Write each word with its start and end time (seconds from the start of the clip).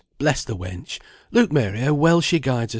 bless 0.17 0.43
the 0.43 0.55
wench! 0.55 0.99
Look, 1.29 1.51
Mary, 1.51 1.77
how 1.81 1.93
well 1.93 2.21
she 2.21 2.39
guides 2.39 2.69
hersel." 2.69 2.69